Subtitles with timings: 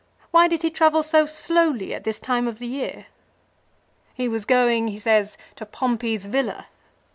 [0.31, 3.05] Why did he travel so slowly at this time of the year?
[4.15, 6.65] He was going, he says, to Pompey's villa.